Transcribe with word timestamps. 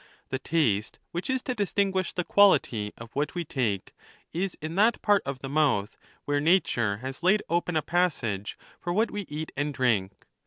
The 0.29 0.39
taste, 0.39 0.97
which 1.11 1.29
is 1.29 1.43
to 1.43 1.53
distinguish 1.53 2.11
the 2.13 2.23
quality 2.23 2.91
of 2.97 3.11
what 3.13 3.35
we 3.35 3.45
take, 3.45 3.93
is 4.33 4.57
in 4.59 4.73
that 4.73 4.99
part 5.03 5.21
of 5.27 5.41
the 5.41 5.47
mouth 5.47 5.95
where 6.25 6.39
nature 6.41 6.97
has 7.05 7.21
laid 7.21 7.43
open 7.51 7.75
a 7.75 7.83
passage 7.83 8.57
for 8.79 8.91
what 8.93 9.11
we 9.11 9.27
eat 9.29 9.51
and 9.55 9.71
drink. 9.71 10.25